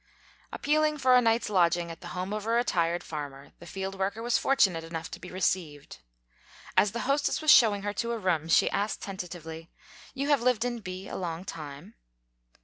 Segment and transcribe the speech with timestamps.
[0.51, 3.93] Appealing for a night's lodging at the home of a re tired farmer, the field
[3.93, 5.99] worker was fortunate enough to be received.
[6.75, 9.69] As the hostess was showing her to a room, she asked tentatively,
[10.15, 11.93] "You have lived in B a long time